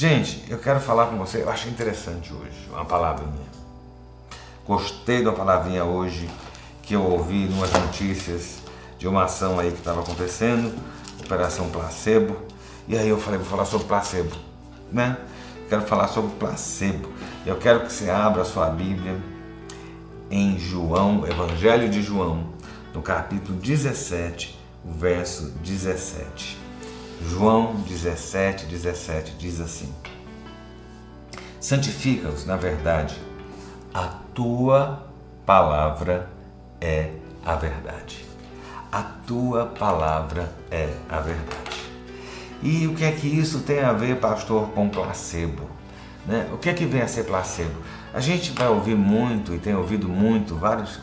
[0.00, 3.46] Gente, eu quero falar com você, eu achei interessante hoje, uma palavrinha.
[4.66, 6.26] Gostei da palavrinha hoje
[6.80, 8.60] que eu ouvi em umas notícias
[8.98, 10.74] de uma ação aí que estava acontecendo,
[11.22, 12.34] Operação Placebo.
[12.88, 14.34] E aí eu falei, vou falar sobre placebo,
[14.90, 15.18] né?
[15.68, 17.12] Quero falar sobre placebo.
[17.44, 19.20] Eu quero que você abra a sua Bíblia
[20.30, 22.54] em João, Evangelho de João,
[22.94, 26.69] no capítulo 17, verso 17.
[27.28, 29.92] João 17, 17 diz assim:
[31.60, 33.16] Santifica-os na verdade,
[33.92, 35.06] a tua
[35.44, 36.30] palavra
[36.80, 37.10] é
[37.44, 38.24] a verdade.
[38.90, 41.80] A tua palavra é a verdade.
[42.62, 45.68] E o que é que isso tem a ver, pastor, com placebo?
[46.26, 46.48] Né?
[46.52, 47.74] O que é que vem a ser placebo?
[48.12, 50.98] A gente vai ouvir muito e tem ouvido muito, vários,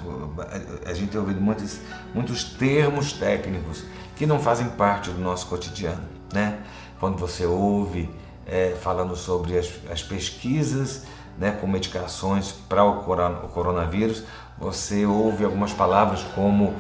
[0.86, 1.80] a gente tem ouvido muitos,
[2.14, 3.84] muitos termos técnicos
[4.18, 6.04] que não fazem parte do nosso cotidiano.
[6.34, 6.60] Né?
[7.00, 8.10] Quando você ouve
[8.46, 11.04] é, falando sobre as, as pesquisas
[11.38, 14.24] né, com medicações para o, coronavírus,
[14.58, 16.74] você ouve algumas palavras como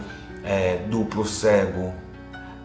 [0.43, 1.93] é, duplo cego,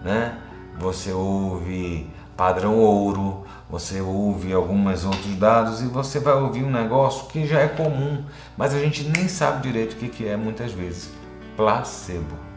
[0.03, 0.39] né?
[0.79, 7.27] você ouve padrão ouro, você ouve alguns outros dados e você vai ouvir um negócio
[7.29, 8.25] que já é comum,
[8.57, 11.11] mas a gente nem sabe direito o que é muitas vezes.
[11.57, 12.52] Placebo.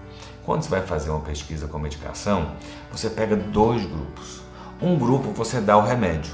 [0.46, 2.52] Quando você vai fazer uma pesquisa com medicação,
[2.92, 4.42] você pega dois grupos.
[4.80, 6.34] Um grupo você dá o remédio,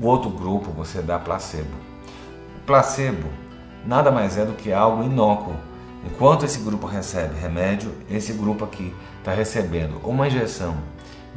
[0.00, 1.74] o outro grupo você dá placebo.
[2.58, 3.26] O placebo
[3.86, 5.54] nada mais é do que algo inócuo.
[6.04, 10.76] Enquanto esse grupo recebe remédio, esse grupo aqui está recebendo uma injeção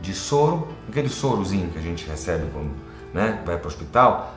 [0.02, 2.72] de soro, aquele sorozinho que a gente recebe quando
[3.14, 4.36] né, vai para o hospital,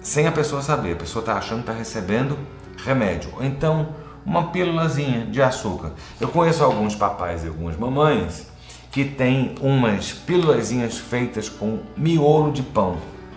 [0.00, 0.92] sem a pessoa saber.
[0.92, 2.38] A pessoa está achando que está recebendo
[2.84, 3.30] remédio.
[3.36, 3.88] Ou então
[4.24, 5.92] uma pílulazinha de açúcar.
[6.20, 8.46] Eu conheço alguns papais e algumas mamães
[8.90, 12.96] que têm umas pílulazinhas feitas com miolo de pão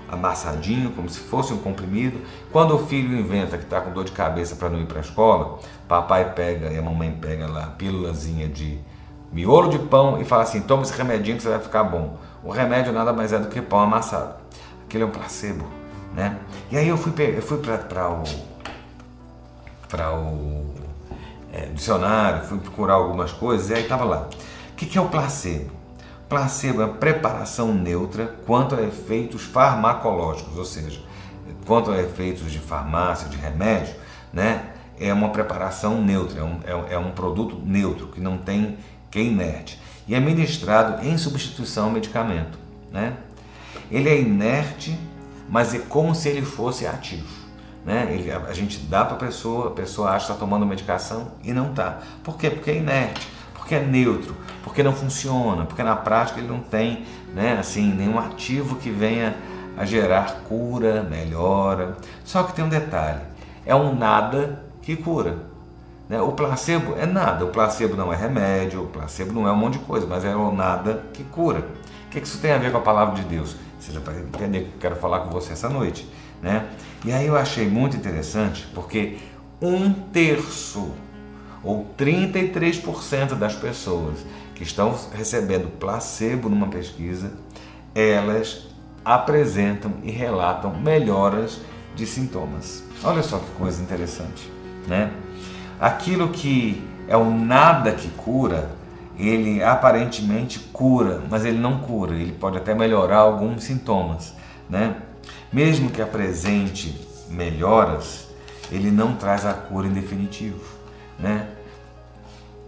[0.09, 2.19] amassadinho, como se fosse um comprimido.
[2.51, 5.01] Quando o filho inventa que está com dor de cabeça para não ir para a
[5.01, 8.79] escola, papai pega e a mamãe pega lá a pílulazinha de
[9.31, 12.17] miolo de pão e fala assim: toma esse remedinho que você vai ficar bom.
[12.43, 14.35] O remédio nada mais é do que pão amassado.
[14.85, 15.65] Aquele é um placebo,
[16.13, 16.37] né?
[16.71, 18.23] E aí eu fui, eu fui para o
[19.95, 20.76] o
[21.51, 24.29] é, dicionário, fui procurar algumas coisas e aí estava lá.
[24.71, 25.71] O que, que é o placebo?
[26.29, 31.01] Placebo é a preparação neutra quanto a efeitos farmacológicos, ou seja,
[31.65, 33.95] quanto a efeitos de farmácia, de remédio,
[34.31, 34.73] né?
[34.99, 38.77] É uma preparação neutra, é um, é, é um produto neutro, que não tem
[39.11, 42.57] que é inerte, e é ministrado em substituição ao medicamento.
[42.91, 43.15] Né?
[43.91, 44.97] Ele é inerte,
[45.49, 47.36] mas é como se ele fosse ativo.
[47.87, 48.09] Né?
[48.11, 51.29] Ele, a, a gente dá para a pessoa, a pessoa acha que está tomando medicação
[51.41, 51.99] e não está.
[52.21, 52.49] Por quê?
[52.49, 57.05] Porque é inerte, porque é neutro, porque não funciona, porque na prática ele não tem
[57.33, 59.37] né, assim, nenhum ativo que venha
[59.77, 61.95] a gerar cura, melhora.
[62.25, 63.21] Só que tem um detalhe:
[63.65, 65.37] é um nada que cura.
[66.09, 66.21] Né?
[66.21, 69.79] O placebo é nada, o placebo não é remédio, o placebo não é um monte
[69.79, 71.59] de coisa, mas é o nada que cura.
[72.07, 73.55] O que isso tem a ver com a palavra de Deus?
[73.79, 76.05] Você já vai entender que eu quero falar com você essa noite.
[76.41, 76.67] Né?
[77.05, 79.17] E aí eu achei muito interessante porque
[79.61, 80.91] um terço
[81.63, 84.25] ou 33% das pessoas
[84.55, 87.33] que estão recebendo placebo numa pesquisa,
[87.93, 88.67] elas
[89.03, 91.59] apresentam e relatam melhoras
[91.95, 92.83] de sintomas.
[93.03, 94.51] Olha só que coisa interessante,
[94.87, 95.11] né?
[95.79, 98.69] aquilo que é o nada que cura,
[99.17, 104.33] ele aparentemente cura, mas ele não cura, ele pode até melhorar alguns sintomas,
[104.69, 104.97] né?
[105.51, 108.27] Mesmo que apresente melhoras,
[108.71, 110.61] ele não traz a cura em definitivo,
[111.19, 111.47] né?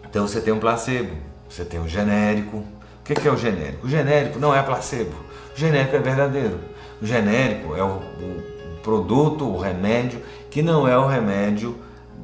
[0.10, 1.16] Então você tem um placebo,
[1.50, 2.58] você tem um genérico.
[2.58, 3.88] O que é o genérico?
[3.88, 5.16] O genérico não é placebo,
[5.56, 6.60] o genérico é verdadeiro.
[7.02, 11.78] O genérico é o, o produto, o remédio que não é o remédio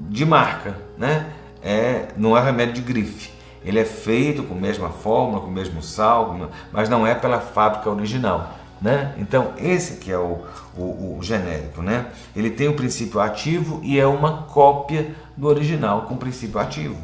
[0.09, 1.31] de marca, né?
[1.63, 3.31] É, não é remédio de grife.
[3.63, 7.40] Ele é feito com a mesma fórmula, com o mesmo sal, mas não é pela
[7.40, 8.53] fábrica original.
[8.82, 9.16] Né?
[9.18, 10.44] Então, esse que é o,
[10.78, 11.82] o, o, genérico.
[11.82, 12.08] Né?
[12.36, 16.98] Ele tem o princípio ativo e é uma cópia do original com princípio ativo.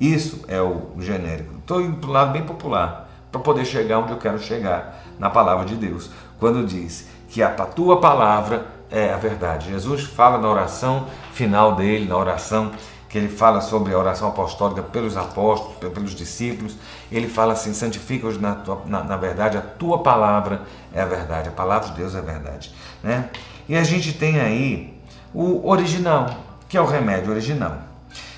[0.00, 1.54] Isso é o, genérico.
[1.58, 5.30] Estou indo para o lado bem popular, para poder chegar onde eu quero chegar, na
[5.30, 6.10] palavra de Deus.
[6.38, 9.70] Quando diz que a tua palavra é a verdade.
[9.70, 12.70] Jesus fala na oração final dele, na oração
[13.16, 16.76] que ele fala sobre a oração apostólica pelos apóstolos, pelos discípulos,
[17.10, 20.60] ele fala assim: santifica-os na, na, na, verdade, a tua palavra
[20.92, 22.74] é a verdade, a palavra de Deus é a verdade.
[23.02, 23.30] Né?
[23.66, 25.00] E a gente tem aí
[25.32, 26.28] o original,
[26.68, 27.78] que é o remédio original.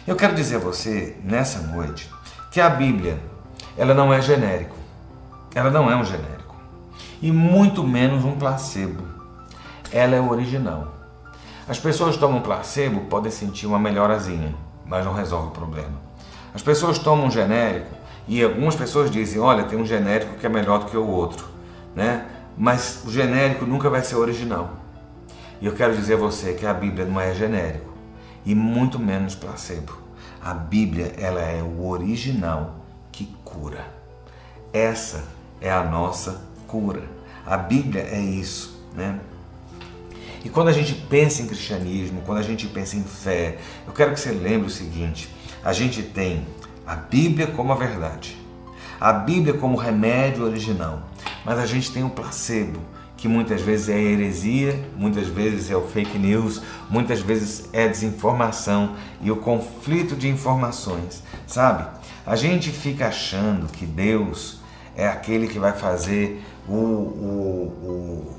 [0.07, 2.09] Eu quero dizer a você, nessa noite,
[2.53, 3.19] que a Bíblia
[3.77, 4.77] ela não é genérico,
[5.57, 6.55] ela não é um genérico.
[7.21, 9.03] e muito menos um placebo.
[9.91, 10.95] Ela é o original.
[11.69, 14.55] As pessoas tomam placebo podem sentir uma melhorazinha,
[14.89, 15.93] mas não resolve o problema.
[16.55, 17.95] As pessoas tomam um genérico
[18.27, 21.47] e algumas pessoas dizem, olha, tem um genérico que é melhor do que o outro,
[21.95, 22.27] né?
[22.57, 24.71] Mas o genérico nunca vai ser original.
[25.61, 27.93] E eu quero dizer a você que a Bíblia não é genérico
[28.45, 29.93] e muito menos placebo.
[30.43, 32.77] A Bíblia, ela é o original
[33.13, 33.85] que cura.
[34.73, 35.25] Essa
[35.61, 37.03] é a nossa cura.
[37.45, 39.19] A Bíblia é isso, né?
[40.45, 44.13] E quando a gente pensa em cristianismo, quando a gente pensa em fé, eu quero
[44.13, 45.29] que você lembre o seguinte:
[45.65, 46.47] a gente tem
[46.87, 48.37] a Bíblia como a verdade,
[49.01, 51.03] a Bíblia como remédio original,
[51.45, 52.81] mas a gente tem o placebo,
[53.17, 58.95] que muitas vezes é heresia, muitas vezes é o fake news, muitas vezes é desinformação
[59.21, 61.85] e o conflito de informações, sabe?
[62.25, 64.61] A gente fica achando que Deus
[64.97, 68.38] é aquele que vai fazer o, o, o,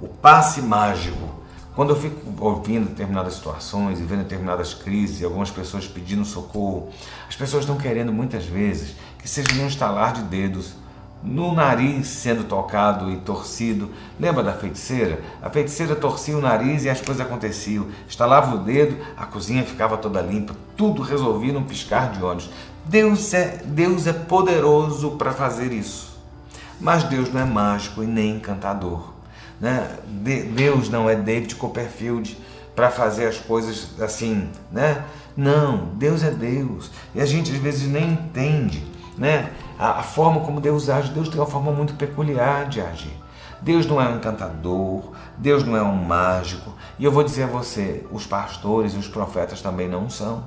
[0.00, 1.40] o passe mágico.
[1.74, 6.88] Quando eu fico ouvindo determinadas situações e vendo determinadas crises algumas pessoas pedindo socorro,
[7.28, 10.74] as pessoas estão querendo muitas vezes que seja num estalar de dedos
[11.22, 13.90] no nariz sendo tocado e torcido.
[14.18, 15.20] Lembra da feiticeira?
[15.42, 17.86] A feiticeira torcia o nariz e as coisas aconteciam.
[18.08, 22.50] Estalava o dedo, a cozinha ficava toda limpa, tudo resolvia num piscar de olhos.
[22.86, 26.18] Deus é, Deus é poderoso para fazer isso.
[26.80, 29.19] Mas Deus não é mágico e nem encantador.
[29.60, 29.98] Né?
[30.06, 32.36] De, Deus não é David Copperfield
[32.74, 35.04] para fazer as coisas assim, né?
[35.36, 36.90] Não, Deus é Deus.
[37.14, 38.84] E a gente às vezes nem entende,
[39.18, 39.50] né?
[39.80, 41.10] a, a forma como Deus age.
[41.10, 43.18] Deus tem uma forma muito peculiar de agir.
[43.62, 46.74] Deus não é um encantador, Deus não é um mágico.
[46.98, 50.44] E eu vou dizer a você, os pastores e os profetas também não são.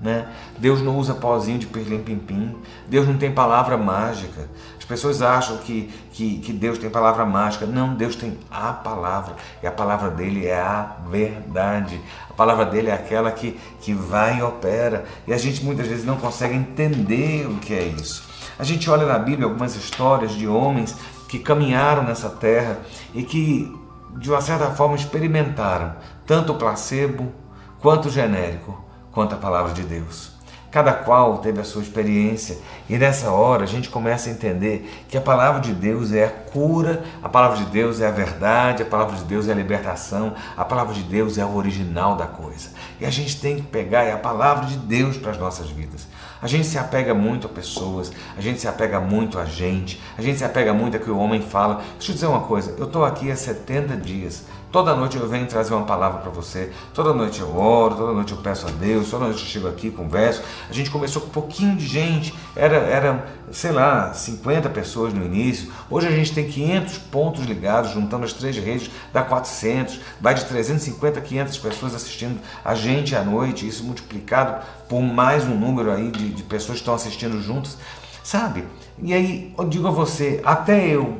[0.00, 0.28] Né?
[0.56, 2.56] Deus não usa pozinho de perlim-pim-pim.
[2.88, 4.48] Deus não tem palavra mágica.
[4.88, 7.66] As pessoas acham que, que, que, Deus tem palavra mágica.
[7.66, 9.36] Não, Deus tem a palavra.
[9.62, 12.00] E a palavra dele é a verdade.
[12.30, 15.04] A palavra dele é aquela que, que vai e opera.
[15.26, 18.26] E a gente muitas vezes não consegue entender o que é isso.
[18.58, 20.96] A gente olha na Bíblia algumas histórias de homens
[21.28, 22.78] que caminharam nessa terra
[23.12, 23.70] e que,
[24.16, 27.30] de uma certa forma, experimentaram tanto o placebo
[27.78, 28.82] quanto o genérico,
[29.12, 30.37] quanto a palavra de Deus.
[30.70, 32.58] Cada qual teve a sua experiência
[32.90, 36.28] e nessa hora a gente começa a entender que a palavra de Deus é a
[36.28, 40.34] cura, a palavra de Deus é a verdade, a palavra de Deus é a libertação,
[40.54, 42.70] a palavra de Deus é o original da coisa.
[43.00, 46.06] E a gente tem que pegar a palavra de Deus para as nossas vidas.
[46.40, 50.22] A gente se apega muito a pessoas, a gente se apega muito a gente, a
[50.22, 51.82] gente se apega muito a que o homem fala.
[51.96, 55.46] Deixa eu dizer uma coisa, eu estou aqui há 70 dias, toda noite eu venho
[55.46, 59.10] trazer uma palavra para você, toda noite eu oro, toda noite eu peço a Deus,
[59.10, 60.42] toda noite eu chego aqui, converso.
[60.68, 65.24] A gente começou com um pouquinho de gente, era, era sei lá, 50 pessoas no
[65.24, 70.34] início, hoje a gente tem 500 pontos ligados, juntando as três redes, dá 400, vai
[70.34, 75.54] de 350 a 500 pessoas assistindo a gente à noite, isso multiplicado por mais um
[75.54, 77.76] número aí de, de pessoas que estão assistindo juntos,
[78.22, 78.64] sabe?
[79.02, 81.18] E aí eu digo a você, até eu,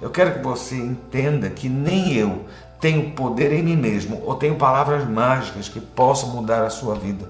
[0.00, 2.44] eu quero que você entenda que nem eu
[2.80, 7.28] tenho poder em mim mesmo ou tenho palavras mágicas que possam mudar a sua vida.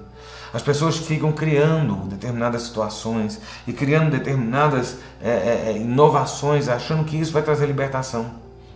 [0.53, 7.17] As pessoas ficam criando determinadas situações e criando determinadas é, é, é inovações, achando que
[7.17, 8.31] isso vai trazer libertação.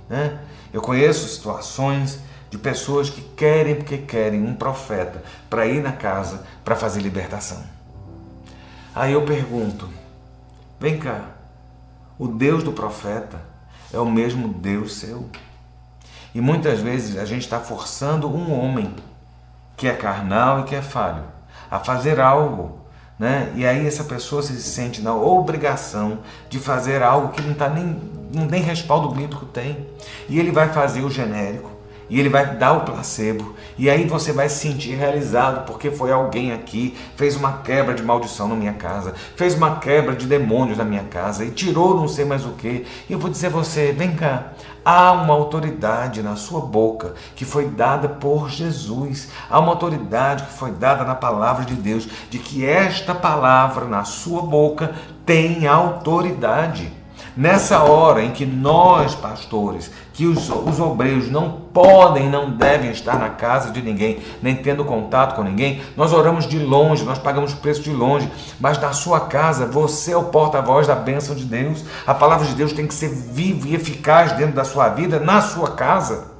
[0.09, 0.37] Né?
[0.73, 2.19] Eu conheço situações
[2.49, 7.63] de pessoas que querem porque querem um profeta para ir na casa para fazer libertação.
[8.93, 9.89] Aí eu pergunto:
[10.79, 11.29] vem cá,
[12.19, 13.41] o Deus do profeta
[13.93, 15.29] é o mesmo Deus seu?
[16.33, 18.93] E muitas vezes a gente está forçando um homem
[19.75, 21.23] que é carnal e que é falho
[21.71, 22.79] a fazer algo.
[23.17, 23.51] Né?
[23.55, 26.19] E aí essa pessoa se sente na obrigação
[26.49, 28.01] de fazer algo que não, tá nem,
[28.33, 29.87] não tem respaldo bíblico tem.
[30.27, 31.69] E ele vai fazer o genérico,
[32.09, 36.11] e ele vai dar o placebo, e aí você vai se sentir realizado porque foi
[36.11, 40.77] alguém aqui, fez uma quebra de maldição na minha casa, fez uma quebra de demônios
[40.77, 42.85] na minha casa e tirou não sei mais o que.
[43.09, 44.51] E eu vou dizer a você: vem cá,
[44.83, 50.53] há uma autoridade na sua boca que foi dada por Jesus, há uma autoridade que
[50.53, 54.93] foi dada na palavra de Deus, de que esta palavra na sua boca
[55.25, 56.91] tem autoridade.
[57.35, 63.17] Nessa hora em que nós, pastores, que os, os obreiros não podem, não devem estar
[63.17, 67.53] na casa de ninguém, nem tendo contato com ninguém, nós oramos de longe, nós pagamos
[67.53, 71.83] preço de longe, mas na sua casa você é o porta-voz da bênção de Deus.
[72.05, 75.41] A palavra de Deus tem que ser viva e eficaz dentro da sua vida, na
[75.41, 76.31] sua casa.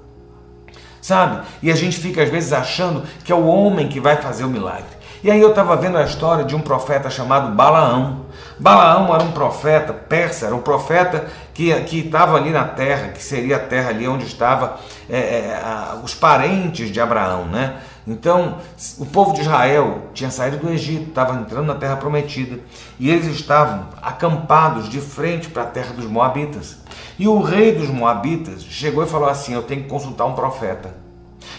[1.01, 1.41] Sabe?
[1.63, 4.49] E a gente fica às vezes achando que é o homem que vai fazer o
[4.49, 5.01] milagre.
[5.23, 8.25] E aí eu estava vendo a história de um profeta chamado Balaão.
[8.61, 13.55] Balaão era um profeta persa, era um profeta que estava ali na terra, que seria
[13.55, 14.73] a terra ali onde estavam
[15.09, 15.61] é, é,
[16.03, 17.77] os parentes de Abraão, né?
[18.07, 18.59] Então,
[18.99, 22.59] o povo de Israel tinha saído do Egito, estava entrando na terra prometida,
[22.99, 26.77] e eles estavam acampados de frente para a terra dos Moabitas.
[27.17, 30.93] E o rei dos Moabitas chegou e falou assim: Eu tenho que consultar um profeta,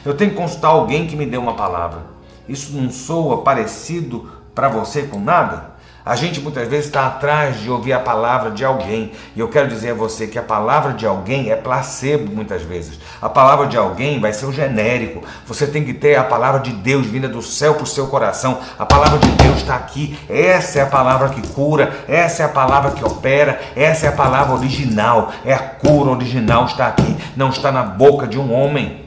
[0.04, 2.02] eu tenho que consultar alguém que me dê uma palavra.
[2.48, 5.71] Isso não soa parecido para você com nada?
[6.04, 9.12] A gente muitas vezes está atrás de ouvir a palavra de alguém.
[9.36, 12.98] E eu quero dizer a você que a palavra de alguém é placebo muitas vezes.
[13.20, 15.22] A palavra de alguém vai ser o genérico.
[15.46, 18.58] Você tem que ter a palavra de Deus vinda do céu para o seu coração.
[18.76, 20.18] A palavra de Deus está aqui.
[20.28, 21.96] Essa é a palavra que cura.
[22.08, 23.60] Essa é a palavra que opera.
[23.76, 25.32] Essa é a palavra original.
[25.44, 27.16] É a cura original está aqui.
[27.36, 29.01] Não está na boca de um homem.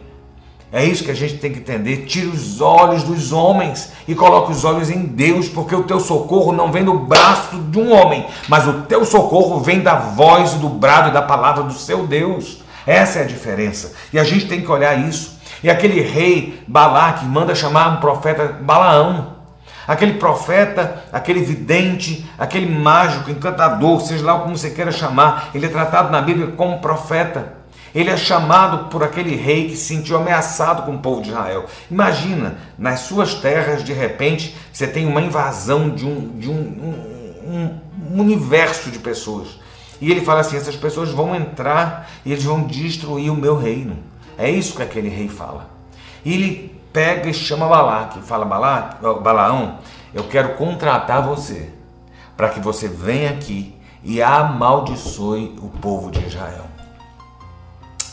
[0.75, 2.03] É isso que a gente tem que entender.
[2.05, 6.51] Tira os olhos dos homens e coloque os olhos em Deus, porque o teu socorro
[6.51, 10.67] não vem do braço de um homem, mas o teu socorro vem da voz do
[10.67, 12.61] brado e da palavra do seu Deus.
[12.85, 13.93] Essa é a diferença.
[14.11, 15.39] E a gente tem que olhar isso.
[15.63, 19.33] E aquele rei Balaque manda chamar um profeta Balaão.
[19.87, 25.69] Aquele profeta, aquele vidente, aquele mágico, encantador, seja lá como você queira chamar, ele é
[25.69, 27.54] tratado na Bíblia como profeta.
[27.95, 31.65] Ele é chamado por aquele rei que se sentiu ameaçado com o povo de Israel.
[31.89, 36.59] Imagina, nas suas terras, de repente, você tem uma invasão de um, de um,
[37.47, 39.57] um, universo de pessoas.
[40.01, 43.97] E ele fala assim: essas pessoas vão entrar e eles vão destruir o meu reino.
[44.37, 45.69] É isso que aquele rei fala.
[46.25, 49.79] E ele pega e chama Balaque, fala: Balaque, Balaão,
[50.13, 51.69] eu quero contratar você
[52.35, 53.73] para que você venha aqui
[54.03, 56.74] e amaldiçoe o povo de Israel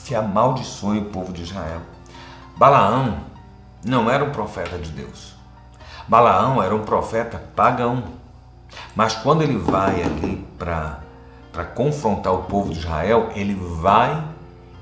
[0.05, 1.81] que amaldiçoe o povo de Israel.
[2.57, 3.19] Balaão
[3.85, 5.35] não era um profeta de Deus.
[6.07, 8.05] Balaão era um profeta pagão.
[8.95, 14.23] Mas quando ele vai ali para confrontar o povo de Israel, ele vai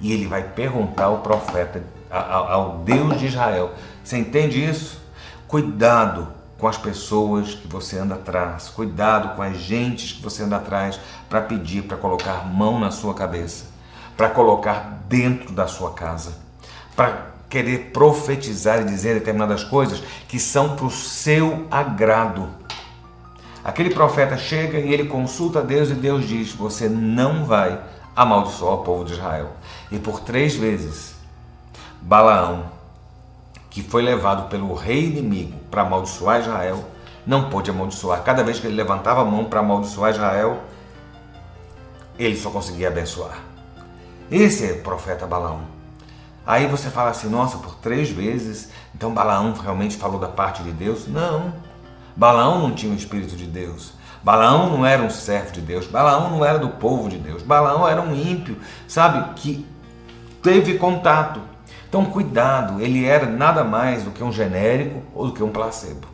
[0.00, 3.72] e ele vai perguntar ao profeta, ao, ao Deus de Israel.
[4.02, 5.00] Você entende isso?
[5.46, 10.56] Cuidado com as pessoas que você anda atrás, cuidado com as gentes que você anda
[10.56, 13.79] atrás para pedir, para colocar mão na sua cabeça
[14.20, 16.34] para colocar dentro da sua casa,
[16.94, 22.46] para querer profetizar e dizer determinadas coisas que são para o seu agrado.
[23.64, 27.80] Aquele profeta chega e ele consulta a Deus e Deus diz: Você não vai
[28.14, 29.52] amaldiçoar o povo de Israel.
[29.90, 31.14] E por três vezes,
[32.02, 32.64] Balaão,
[33.70, 36.84] que foi levado pelo rei inimigo para amaldiçoar Israel,
[37.26, 38.22] não pôde amaldiçoar.
[38.22, 40.60] Cada vez que ele levantava a mão para amaldiçoar Israel,
[42.18, 43.48] ele só conseguia abençoar.
[44.30, 45.62] Esse é o profeta Balaão.
[46.46, 50.70] Aí você fala assim, nossa, por três vezes, então Balaão realmente falou da parte de
[50.70, 51.08] Deus?
[51.08, 51.52] Não.
[52.16, 53.92] Balaão não tinha o Espírito de Deus.
[54.22, 55.86] Balaão não era um servo de Deus.
[55.86, 57.42] Balaão não era do povo de Deus.
[57.42, 59.66] Balaão era um ímpio, sabe, que
[60.42, 61.40] teve contato.
[61.88, 66.06] Então, cuidado, ele era nada mais do que um genérico ou do que um placebo.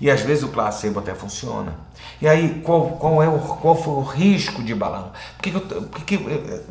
[0.00, 1.74] E às vezes o placebo até funciona.
[2.20, 5.12] E aí, qual, qual, é o, qual foi o risco de Balaão?
[5.36, 6.18] Por que, por que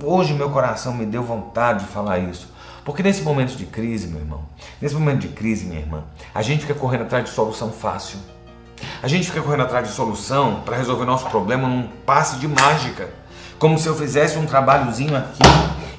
[0.03, 2.51] hoje meu coração me deu vontade de falar isso?
[2.83, 4.41] Porque nesse momento de crise, meu irmão,
[4.81, 8.19] nesse momento de crise, minha irmã, a gente fica correndo atrás de solução fácil.
[9.01, 13.09] A gente fica correndo atrás de solução para resolver nosso problema num passe de mágica.
[13.57, 15.39] Como se eu fizesse um trabalhozinho aqui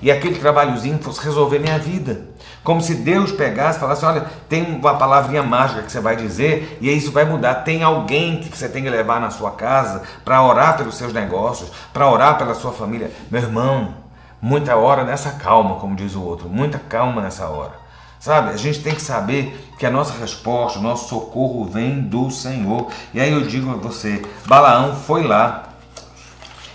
[0.01, 2.29] e aquele trabalhozinho fosse resolver minha vida.
[2.63, 6.79] Como se Deus pegasse e falasse: olha, tem uma palavrinha mágica que você vai dizer
[6.81, 7.57] e isso vai mudar.
[7.57, 11.71] Tem alguém que você tem que levar na sua casa para orar pelos seus negócios,
[11.93, 13.11] para orar pela sua família.
[13.31, 13.95] Meu irmão,
[14.41, 17.73] muita hora nessa calma, como diz o outro, muita calma nessa hora.
[18.21, 22.31] Sabe, a gente tem que saber que a nossa resposta, o nosso socorro vem do
[22.31, 22.89] Senhor.
[23.15, 25.68] E aí eu digo a você: Balaão foi lá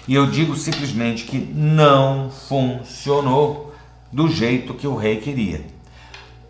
[0.07, 3.73] e eu digo simplesmente que não funcionou
[4.11, 5.65] do jeito que o rei queria,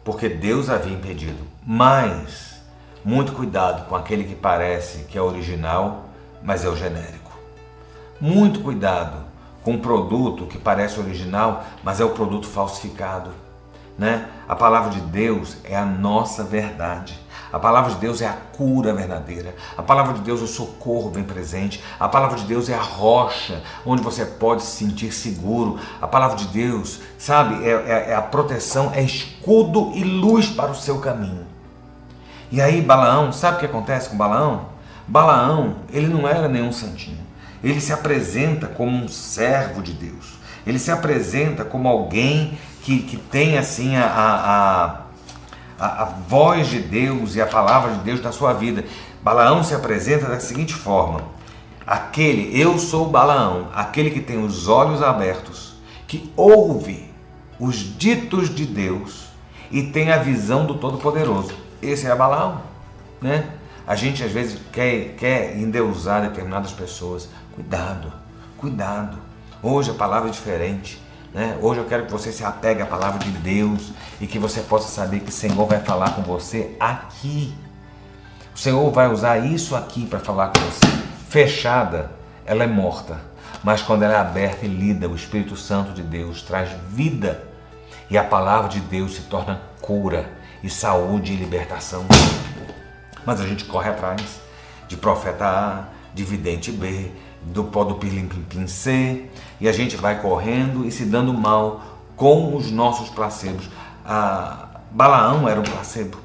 [0.03, 1.38] porque Deus havia impedido.
[1.65, 2.62] Mas
[3.05, 6.10] muito cuidado com aquele que parece que é original,
[6.41, 7.31] mas é o genérico.
[8.19, 9.17] Muito cuidado
[9.63, 13.31] com o produto que parece original, mas é o produto falsificado.
[13.98, 14.27] Né?
[14.48, 17.17] A palavra de Deus é a nossa verdade.
[17.53, 19.53] A palavra de Deus é a cura verdadeira.
[19.77, 21.83] A palavra de Deus é o socorro bem presente.
[22.00, 25.79] A palavra de Deus é a rocha onde você pode se sentir seguro.
[26.01, 30.72] A palavra de Deus, sabe, é, é, é a proteção, é escudo e luz para
[30.72, 31.45] o seu caminho.
[32.51, 34.69] E aí, Balaão, sabe o que acontece com Balaão?
[35.07, 37.22] Balaão, ele não era nenhum santinho.
[37.63, 40.39] Ele se apresenta como um servo de Deus.
[40.65, 45.02] Ele se apresenta como alguém que, que tem assim a, a a,
[45.85, 48.85] a voz de Deus e a palavra de Deus na sua vida.
[49.21, 51.23] Balaão se apresenta da seguinte forma:
[51.85, 55.75] aquele, eu sou Balaão, aquele que tem os olhos abertos,
[56.07, 57.11] que ouve
[57.59, 59.27] os ditos de Deus
[59.71, 61.53] e tem a visão do Todo-Poderoso.
[61.81, 62.61] Esse é Balaão,
[63.21, 63.49] né?
[63.85, 67.27] A gente às vezes quer, quer endeusar determinadas pessoas.
[67.53, 68.11] Cuidado,
[68.57, 69.17] cuidado.
[69.61, 71.02] Hoje a palavra é diferente.
[71.33, 71.57] Né?
[71.61, 74.87] Hoje eu quero que você se apegue à palavra de Deus e que você possa
[74.87, 77.55] saber que o Senhor vai falar com você aqui.
[78.55, 80.85] O Senhor vai usar isso aqui para falar com você.
[81.27, 82.11] Fechada,
[82.45, 83.19] ela é morta.
[83.63, 87.43] Mas quando ela é aberta e lida, o Espírito Santo de Deus traz vida.
[88.11, 90.29] E a palavra de Deus se torna cura
[90.61, 92.05] e saúde e libertação.
[93.25, 94.21] Mas a gente corre atrás
[94.87, 97.11] de profeta A, de vidente B,
[97.45, 101.81] do pó do pirlim pim C, e a gente vai correndo e se dando mal
[102.15, 103.69] com os nossos placebos.
[104.05, 106.17] A Balaão era um placebo.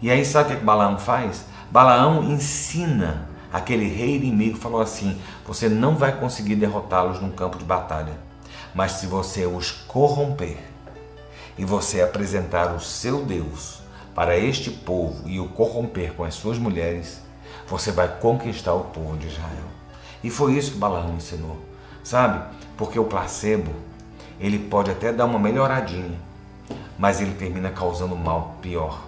[0.00, 1.44] E aí sabe o que, é que Balaão faz?
[1.70, 7.64] Balaão ensina aquele rei inimigo, falou assim: você não vai conseguir derrotá-los num campo de
[7.64, 8.18] batalha,
[8.74, 10.58] mas se você os corromper
[11.56, 13.80] e você apresentar o seu Deus
[14.14, 17.20] para este povo e o corromper com as suas mulheres,
[17.66, 19.81] você vai conquistar o povo de Israel.
[20.22, 21.58] E foi isso que Balaão ensinou,
[22.04, 22.44] sabe?
[22.76, 23.72] Porque o placebo,
[24.38, 26.18] ele pode até dar uma melhoradinha,
[26.98, 29.02] mas ele termina causando mal pior,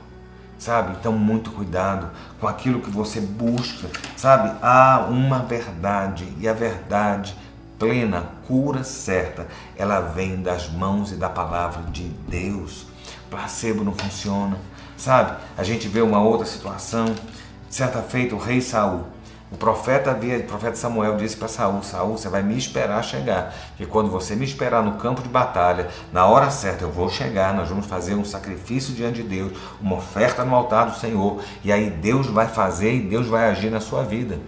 [0.59, 0.97] sabe?
[0.99, 4.57] Então, muito cuidado com aquilo que você busca, sabe?
[4.61, 7.37] Há uma verdade e a verdade
[7.79, 12.87] plena, cura certa, ela vem das mãos e da palavra de Deus.
[13.31, 14.57] Placebo não funciona,
[14.97, 15.37] sabe?
[15.57, 17.15] A gente vê uma outra situação.
[17.69, 19.14] Certa feita, o rei Saul
[19.55, 23.55] o profeta havia, o profeta Samuel disse para Saul: Saul, você vai me esperar chegar,
[23.77, 27.55] que quando você me esperar no campo de batalha, na hora certa eu vou chegar,
[27.55, 31.71] nós vamos fazer um sacrifício diante de Deus, uma oferta no altar do Senhor, e
[31.71, 34.41] aí Deus vai fazer e Deus vai agir na sua vida.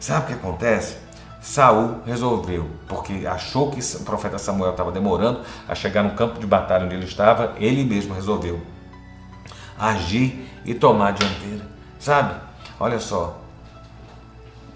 [0.00, 0.96] Sabe o que acontece?
[1.42, 6.46] Saul resolveu, porque achou que o profeta Samuel estava demorando a chegar no campo de
[6.46, 8.58] batalha onde ele estava, ele mesmo resolveu
[9.78, 11.66] agir e tomar a dianteira.
[11.98, 12.40] Sabe?
[12.80, 13.43] Olha só,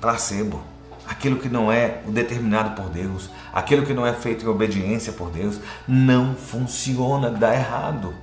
[0.00, 0.61] placebo,
[1.06, 5.30] aquilo que não é determinado por Deus, aquilo que não é feito em obediência por
[5.30, 8.14] Deus, não funciona, dá errado.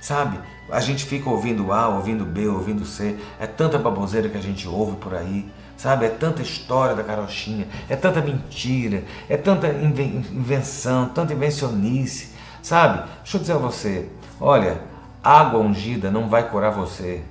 [0.00, 0.38] Sabe?
[0.70, 4.68] A gente fica ouvindo A, ouvindo B, ouvindo C, é tanta baboseira que a gente
[4.68, 6.06] ouve por aí, sabe?
[6.06, 13.08] É tanta história da carochinha, é tanta mentira, é tanta invenção, tanta invencionice, sabe?
[13.22, 14.08] Deixa eu dizer a você,
[14.40, 14.80] olha,
[15.22, 17.22] água ungida não vai curar você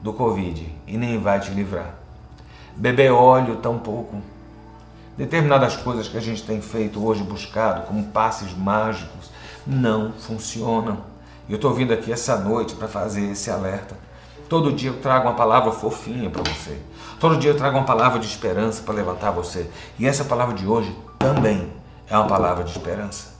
[0.00, 1.99] do Covid e nem vai te livrar
[2.80, 4.22] beber óleo tampouco.
[5.16, 9.30] Determinadas coisas que a gente tem feito hoje, buscado, como passes mágicos,
[9.66, 10.98] não funcionam.
[11.46, 13.94] Eu estou vindo aqui essa noite para fazer esse alerta.
[14.48, 16.80] Todo dia eu trago uma palavra fofinha para você.
[17.20, 19.68] Todo dia eu trago uma palavra de esperança para levantar você.
[19.98, 21.70] E essa palavra de hoje também
[22.08, 23.34] é uma palavra de esperança.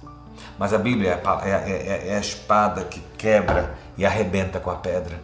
[0.59, 4.77] Mas a Bíblia é, é, é, é a espada que quebra e arrebenta com a
[4.77, 5.19] pedra.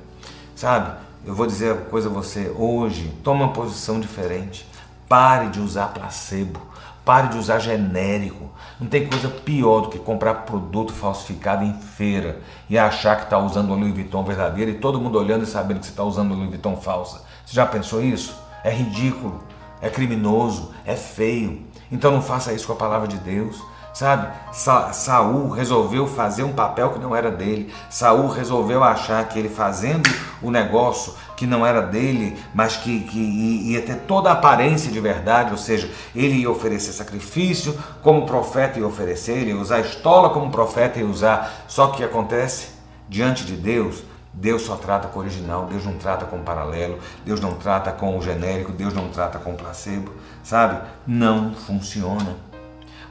[0.55, 1.06] Sabe?
[1.27, 4.65] Eu vou dizer uma coisa a você hoje, toma uma posição diferente.
[5.09, 6.63] Pare de usar placebo,
[7.05, 8.49] pare de usar genérico.
[8.79, 13.41] Não tem coisa pior do que comprar produto falsificado em feira e achar que está
[13.41, 16.31] usando o Louis Vuitton verdadeiro e todo mundo olhando e sabendo que você está usando
[16.31, 17.25] o Louis Vuitton falsa.
[17.45, 18.39] Você já pensou isso?
[18.63, 19.43] É ridículo,
[19.83, 21.67] é criminoso, é feio.
[21.91, 23.61] Então não faça isso com a palavra de Deus.
[23.97, 24.29] Sabe?
[24.53, 27.73] Sa Saul resolveu fazer um papel que não era dele.
[27.89, 30.07] Saul resolveu achar que ele fazendo
[30.43, 35.01] o negócio que não era dele, mas que, que ia ter toda a aparência de
[35.01, 40.29] verdade, ou seja, ele ia oferecer sacrifício como profeta ia oferecer, ele ia usar estola
[40.29, 41.65] como profeta ia usar.
[41.67, 42.69] Só que o que acontece?
[43.09, 46.99] Diante de Deus, Deus só trata com o original, Deus não trata com o paralelo,
[47.25, 50.13] Deus não trata com o genérico, Deus não trata com o placebo,
[50.45, 50.83] sabe?
[51.07, 52.37] Não funciona.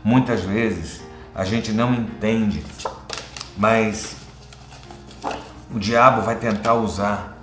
[0.06, 1.02] Muitas vezes
[1.34, 2.64] a gente não entende,
[3.58, 4.16] mas
[5.74, 7.36] o diabo vai tentar usar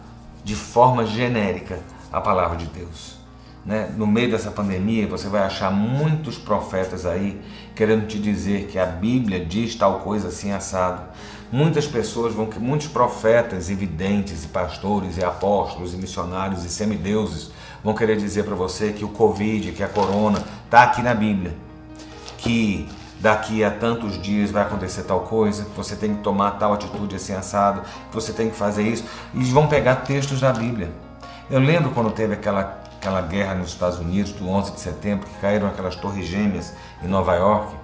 [0.45, 1.81] de forma genérica
[2.13, 3.19] a palavra de Deus.
[3.67, 3.93] Né?
[3.97, 7.43] No meio dessa pandemia, você vai achar muitos profetas aí
[7.75, 11.03] querendo te dizer que a Bíblia diz tal coisa assim assado.
[11.51, 17.51] Muitas pessoas vão, muitos profetas e videntes e pastores e apóstolos e missionários e semideuses
[17.83, 21.72] vão querer dizer para você que o Covid, que a corona está aqui na Bíblia
[22.43, 22.89] que
[23.21, 27.15] daqui a tantos dias vai acontecer tal coisa, que você tem que tomar tal atitude
[27.15, 30.91] assim assado, que você tem que fazer isso, e vão pegar textos da Bíblia.
[31.49, 35.41] Eu lembro quando teve aquela, aquela guerra nos Estados Unidos, do 11 de setembro, que
[35.41, 37.77] caíram aquelas torres gêmeas em Nova York,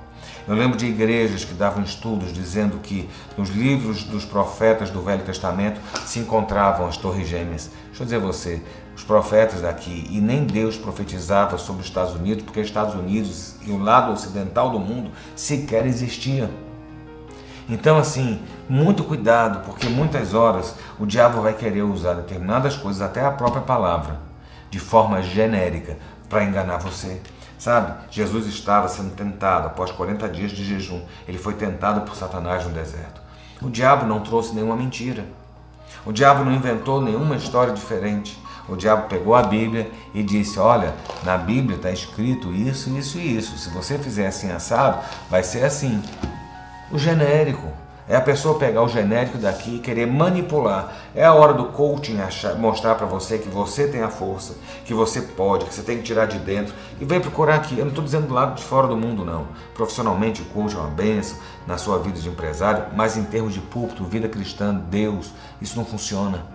[0.48, 3.06] Eu lembro de igrejas que davam estudos dizendo que
[3.36, 7.70] nos livros dos profetas do Velho Testamento se encontravam as torres gêmeas.
[7.88, 8.62] Deixa eu dizer a você,
[8.96, 13.56] os profetas daqui, e nem Deus profetizava sobre os Estados Unidos, porque os Estados Unidos
[13.66, 16.48] e o lado ocidental do mundo sequer existia.
[17.68, 23.22] Então, assim, muito cuidado, porque muitas horas o diabo vai querer usar determinadas coisas, até
[23.22, 24.18] a própria palavra,
[24.70, 27.20] de forma genérica, para enganar você.
[27.58, 31.02] Sabe, Jesus estava sendo tentado após 40 dias de jejum.
[31.26, 33.20] Ele foi tentado por Satanás no deserto.
[33.60, 35.24] O diabo não trouxe nenhuma mentira.
[36.06, 38.40] O diabo não inventou nenhuma história diferente.
[38.68, 40.94] O diabo pegou a Bíblia e disse: Olha,
[41.24, 43.58] na Bíblia está escrito isso, isso e isso.
[43.58, 46.02] Se você fizer assim assado, vai ser assim
[46.92, 47.66] o genérico.
[48.08, 50.96] É a pessoa pegar o genérico daqui e querer manipular.
[51.14, 54.94] É a hora do coaching achar, mostrar para você que você tem a força, que
[54.94, 57.74] você pode, que você tem que tirar de dentro e vem procurar aqui.
[57.74, 59.48] Eu não estou dizendo do lado de fora do mundo, não.
[59.74, 63.60] Profissionalmente, o coach é uma benção na sua vida de empresário, mas em termos de
[63.60, 66.46] púlpito, vida cristã, Deus, isso não funciona.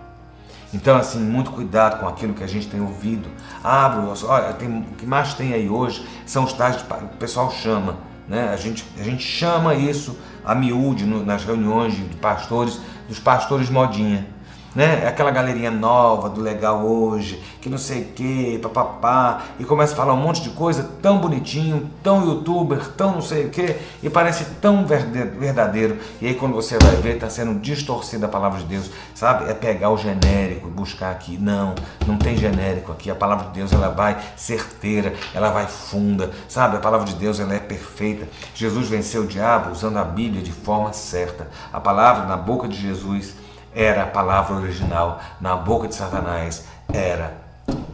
[0.72, 3.28] Então, assim, muito cuidado com aquilo que a gente tem ouvido.
[3.62, 7.96] Abre, olha, tem, o que mais tem aí hoje são os tais o pessoal chama
[8.28, 8.50] né?
[8.52, 13.70] A, gente, a gente chama isso a miúde no, nas reuniões de pastores, dos pastores
[13.70, 14.33] modinha
[14.74, 15.06] né?
[15.06, 19.96] Aquela galerinha nova do legal hoje, que não sei o que, papapá, e começa a
[19.96, 24.10] falar um monte de coisa tão bonitinho, tão youtuber, tão não sei o que, e
[24.10, 25.98] parece tão verdadeiro.
[26.20, 29.48] E aí quando você vai ver, está sendo distorcida a palavra de Deus, sabe?
[29.50, 31.38] É pegar o genérico e buscar aqui.
[31.38, 31.74] Não,
[32.06, 33.10] não tem genérico aqui.
[33.10, 36.76] A palavra de Deus ela vai certeira, ela vai funda, sabe?
[36.76, 38.26] A palavra de Deus ela é perfeita.
[38.54, 41.48] Jesus venceu o diabo usando a Bíblia de forma certa.
[41.72, 43.34] A palavra na boca de Jesus
[43.74, 47.34] era a palavra original, na boca de Satanás era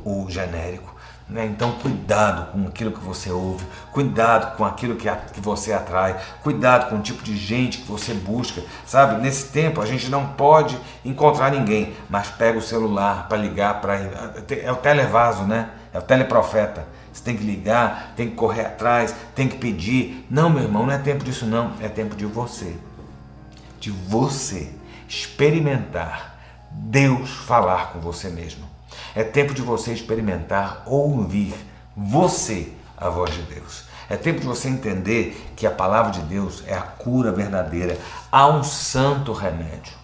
[0.04, 0.90] o genérico.
[1.28, 1.46] Né?
[1.46, 6.20] Então, cuidado com aquilo que você ouve, cuidado com aquilo que, a, que você atrai,
[6.42, 8.62] cuidado com o tipo de gente que você busca.
[8.84, 13.80] Sabe, nesse tempo a gente não pode encontrar ninguém, mas pega o celular para ligar
[13.80, 13.94] para.
[14.60, 15.70] É o televaso, né?
[15.94, 16.84] É o teleprofeta.
[17.12, 20.26] Você tem que ligar, tem que correr atrás, tem que pedir.
[20.28, 21.72] Não, meu irmão, não é tempo disso, não.
[21.80, 22.76] É tempo de você.
[23.78, 24.79] De você
[25.10, 26.38] experimentar
[26.70, 28.64] Deus falar com você mesmo.
[29.12, 31.52] É tempo de você experimentar ouvir
[31.96, 33.86] você a voz de Deus.
[34.08, 37.98] É tempo de você entender que a palavra de Deus é a cura verdadeira.
[38.30, 39.94] Há um santo remédio.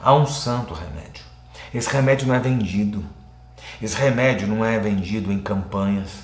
[0.00, 1.24] Há um santo remédio.
[1.74, 3.04] Esse remédio não é vendido.
[3.80, 6.20] Esse remédio não é vendido em campanhas.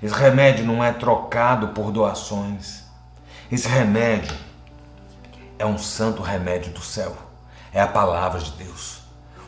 [0.00, 2.84] Esse remédio não é trocado por doações.
[3.50, 4.36] Esse remédio
[5.58, 7.27] é um santo remédio do céu
[7.72, 8.98] é a palavra de Deus.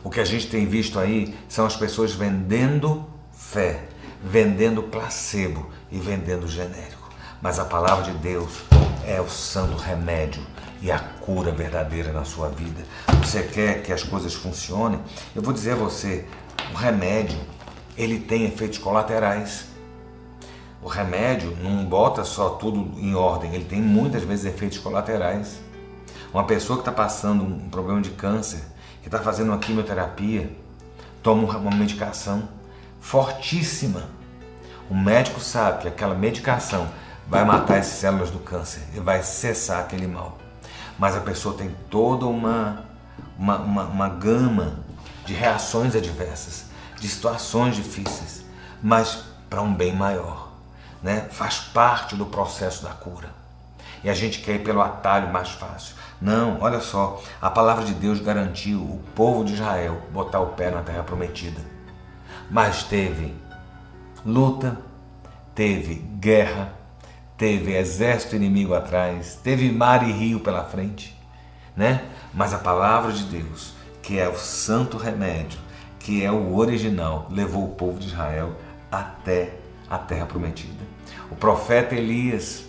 [0.03, 3.83] O que a gente tem visto aí são as pessoas vendendo fé,
[4.23, 7.09] vendendo placebo e vendendo genérico.
[7.41, 8.61] Mas a palavra de Deus
[9.05, 10.45] é o santo remédio
[10.81, 12.83] e a cura verdadeira na sua vida.
[13.23, 14.99] Você quer que as coisas funcionem?
[15.35, 16.25] Eu vou dizer a você,
[16.73, 17.39] o remédio,
[17.95, 19.65] ele tem efeitos colaterais.
[20.81, 25.59] O remédio não bota só tudo em ordem, ele tem muitas vezes efeitos colaterais.
[26.33, 28.63] Uma pessoa que está passando um problema de câncer,
[29.01, 30.55] que está fazendo uma quimioterapia,
[31.21, 32.47] toma uma medicação
[33.01, 34.03] fortíssima.
[34.89, 36.87] O médico sabe que aquela medicação
[37.27, 40.37] vai matar as células do câncer e vai cessar aquele mal.
[40.97, 42.85] Mas a pessoa tem toda uma,
[43.37, 44.79] uma, uma, uma gama
[45.25, 46.65] de reações adversas,
[46.99, 48.45] de situações difíceis,
[48.81, 50.49] mas para um bem maior.
[51.01, 51.27] Né?
[51.31, 53.29] Faz parte do processo da cura.
[54.03, 55.95] E a gente quer ir pelo atalho mais fácil.
[56.21, 60.69] Não, olha só, a palavra de Deus garantiu o povo de Israel botar o pé
[60.69, 61.59] na terra prometida.
[62.49, 63.33] Mas teve
[64.23, 64.77] luta,
[65.55, 66.73] teve guerra,
[67.35, 71.19] teve exército inimigo atrás, teve mar e rio pela frente,
[71.75, 72.05] né?
[72.31, 75.59] Mas a palavra de Deus, que é o santo remédio,
[75.97, 78.55] que é o original, levou o povo de Israel
[78.91, 79.55] até
[79.89, 80.83] a terra prometida.
[81.31, 82.65] O profeta Elias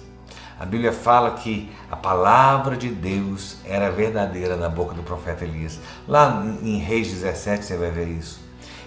[0.62, 5.80] a Bíblia fala que a palavra de Deus era verdadeira na boca do profeta Elias.
[6.06, 8.38] Lá em Reis 17 você vai ver isso.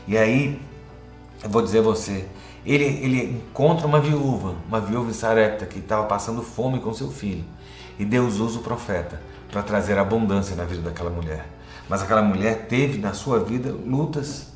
[0.08, 0.62] E aí,
[1.44, 2.30] eu vou dizer a você,
[2.66, 7.12] ele, ele encontra uma viúva, uma viúva em Sarepta que estava passando fome com seu
[7.12, 7.44] filho.
[8.00, 11.46] E Deus usa o profeta para trazer abundância na vida daquela mulher.
[11.90, 14.48] Mas aquela mulher teve na sua vida lutas,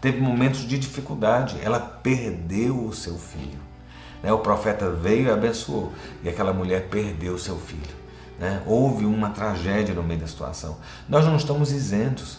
[0.00, 3.67] teve momentos de dificuldade, ela perdeu o seu filho.
[4.22, 4.32] Né?
[4.32, 7.96] O profeta veio e abençoou, e aquela mulher perdeu seu filho.
[8.38, 8.62] Né?
[8.66, 10.76] Houve uma tragédia no meio da situação.
[11.08, 12.38] Nós não estamos isentos.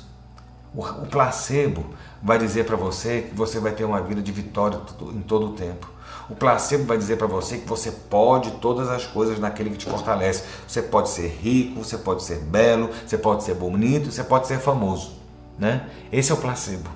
[0.74, 1.86] O, o placebo
[2.22, 4.80] vai dizer para você que você vai ter uma vida de vitória
[5.14, 5.90] em todo o tempo.
[6.30, 9.90] O placebo vai dizer para você que você pode todas as coisas naquele que te
[9.90, 10.44] fortalece.
[10.68, 14.60] Você pode ser rico, você pode ser belo, você pode ser bonito, você pode ser
[14.60, 15.18] famoso.
[15.58, 15.90] Né?
[16.12, 16.90] Esse é o placebo.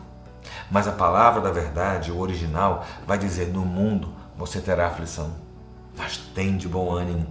[0.69, 5.31] Mas a palavra da verdade, o original, vai dizer: no mundo você terá aflição.
[5.97, 7.27] Mas tem de bom ânimo,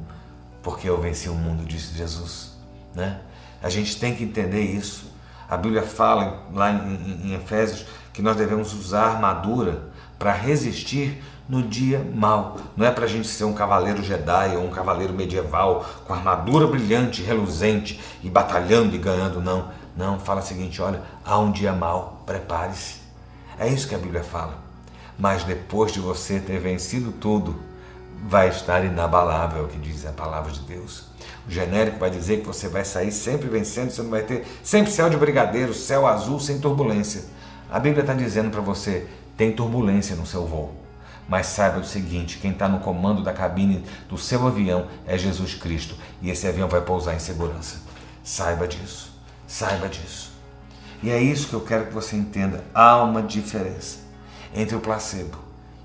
[0.62, 2.52] porque eu venci o mundo, disse Jesus.
[2.94, 3.20] Né?
[3.62, 5.10] A gente tem que entender isso.
[5.48, 12.06] A Bíblia fala lá em, Efésios que nós devemos usar armadura para resistir no dia
[12.14, 12.56] mal.
[12.76, 16.66] Não é para a gente ser um cavaleiro Jedi ou um cavaleiro medieval com armadura
[16.66, 19.68] brilhante, reluzente e batalhando e ganhando, não.
[19.96, 23.00] Não, fala o seguinte: olha, há um dia mal, prepare-se.
[23.58, 24.71] É isso que a Bíblia fala.
[25.22, 27.62] Mas depois de você ter vencido tudo,
[28.26, 31.04] vai estar inabalável, o que diz a palavra de Deus.
[31.46, 34.90] O genérico vai dizer que você vai sair sempre vencendo, você não vai ter sempre
[34.90, 37.22] céu de brigadeiro, céu azul sem turbulência.
[37.70, 39.06] A Bíblia está dizendo para você:
[39.36, 40.74] tem turbulência no seu voo.
[41.28, 45.54] Mas saiba o seguinte: quem está no comando da cabine do seu avião é Jesus
[45.54, 47.80] Cristo e esse avião vai pousar em segurança.
[48.24, 50.32] Saiba disso, saiba disso.
[51.00, 54.01] E é isso que eu quero que você entenda: há uma diferença
[54.54, 55.38] entre o placebo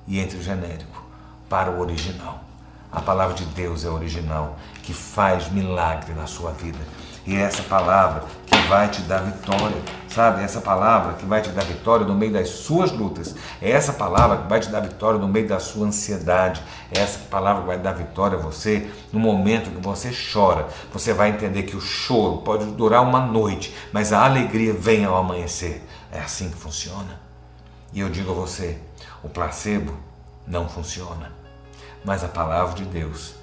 [0.07, 1.03] e entre o genérico
[1.49, 2.47] para o original.
[2.91, 6.79] A palavra de Deus é original, que faz milagre na sua vida.
[7.25, 9.75] E é essa palavra que vai te dar vitória,
[10.07, 10.41] sabe?
[10.41, 13.35] Essa palavra que vai te dar vitória no meio das suas lutas.
[13.61, 16.63] É essa palavra que vai te dar vitória no meio da sua ansiedade.
[16.89, 20.67] É essa palavra que vai dar vitória a você no momento que você chora.
[20.93, 25.17] Você vai entender que o choro pode durar uma noite, mas a alegria vem ao
[25.17, 25.85] amanhecer.
[26.09, 27.26] É assim que funciona.
[27.93, 28.79] E eu digo a você:
[29.23, 29.97] o placebo
[30.45, 31.31] não funciona.
[32.03, 33.35] Mas a palavra de Deus,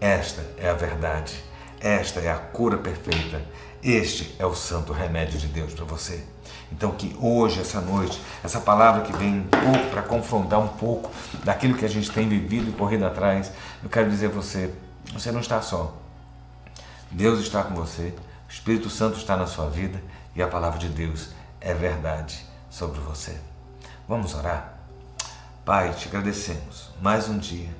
[0.00, 1.34] esta é a verdade,
[1.80, 3.42] esta é a cura perfeita,
[3.82, 6.24] este é o santo remédio de Deus para você.
[6.70, 11.10] Então, que hoje, essa noite, essa palavra que vem um pouco para confrontar um pouco
[11.44, 13.52] daquilo que a gente tem vivido e corrido atrás,
[13.82, 14.72] eu quero dizer a você:
[15.12, 15.96] você não está só.
[17.10, 18.14] Deus está com você,
[18.48, 20.02] o Espírito Santo está na sua vida
[20.34, 21.30] e a palavra de Deus
[21.60, 23.53] é verdade sobre você.
[24.06, 24.80] Vamos orar?
[25.64, 27.70] Pai, te agradecemos mais um dia.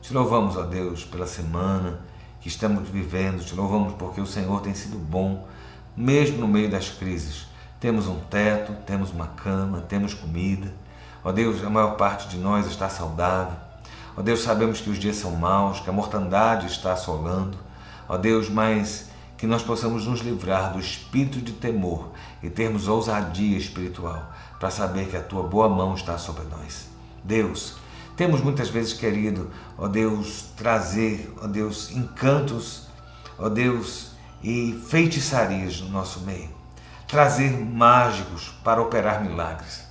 [0.00, 1.98] Te louvamos, ó Deus, pela semana
[2.40, 3.44] que estamos vivendo.
[3.44, 5.48] Te louvamos porque o Senhor tem sido bom,
[5.96, 7.48] mesmo no meio das crises.
[7.80, 10.72] Temos um teto, temos uma cama, temos comida.
[11.24, 13.56] Ó Deus, a maior parte de nós está saudável.
[14.16, 17.58] Ó Deus, sabemos que os dias são maus, que a mortandade está assolando.
[18.08, 23.58] Ó Deus, mas que nós possamos nos livrar do espírito de temor e termos ousadia
[23.58, 26.88] espiritual para saber que a tua boa mão está sobre nós.
[27.22, 27.76] Deus,
[28.16, 32.86] temos muitas vezes querido, ó Deus, trazer, ó Deus, encantos,
[33.38, 36.50] ó Deus, e feitiçarias no nosso meio.
[37.06, 39.84] Trazer mágicos para operar milagres.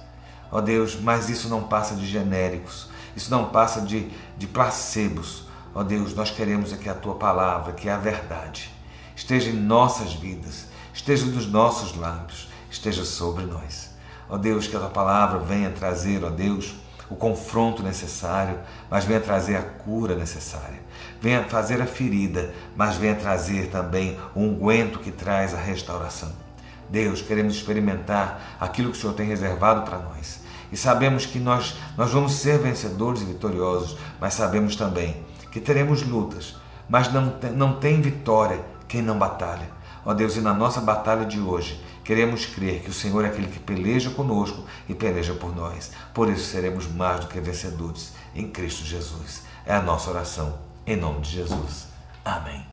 [0.52, 5.46] Ó Deus, mas isso não passa de genéricos, isso não passa de, de placebos.
[5.74, 8.74] Ó Deus, nós queremos é que a tua palavra, que é a verdade,
[9.16, 13.95] esteja em nossas vidas, esteja nos nossos lábios, esteja sobre nós.
[14.30, 16.76] Ó Deus, que a tua palavra venha trazer, ó Deus,
[17.10, 18.58] o confronto necessário,
[18.90, 20.80] mas venha trazer a cura necessária.
[21.22, 26.32] Venha fazer a ferida, mas venha trazer também o unguento que traz a restauração.
[26.90, 30.42] Deus, queremos experimentar aquilo que o Senhor tem reservado para nós.
[30.72, 36.04] E sabemos que nós, nós vamos ser vencedores e vitoriosos, mas sabemos também que teremos
[36.04, 36.56] lutas,
[36.90, 39.70] mas não, não tem vitória quem não batalha.
[40.06, 43.48] Ó Deus, e na nossa batalha de hoje, queremos crer que o Senhor é aquele
[43.48, 45.92] que peleja conosco e peleja por nós.
[46.14, 49.42] Por isso seremos mais do que vencedores em Cristo Jesus.
[49.66, 50.60] É a nossa oração.
[50.86, 51.88] Em nome de Jesus.
[52.24, 52.64] Amém.